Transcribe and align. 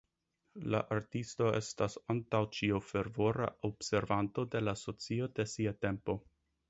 La 0.75 0.77
artisto 0.95 1.49
estas 1.57 1.97
antaŭ 2.13 2.41
ĉio 2.59 2.79
fervora 2.87 3.51
observanto 3.71 4.47
de 4.57 4.63
la 4.67 4.75
socio 4.85 5.29
de 5.41 5.47
sia 5.53 5.77
tempo. 5.87 6.19